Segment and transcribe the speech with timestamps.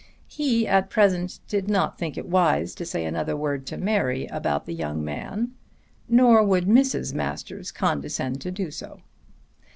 [0.27, 4.65] He at present did not think it wise to say another word to Mary about
[4.65, 5.51] the young man;
[6.09, 7.13] nor would Mrs.
[7.13, 9.01] Masters condescend to do so.